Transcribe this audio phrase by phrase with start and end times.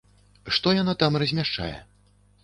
[0.55, 1.73] Што яна там размяшчае?